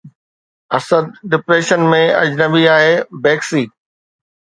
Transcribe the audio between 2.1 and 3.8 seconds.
اجنبي آهي، بيڪسي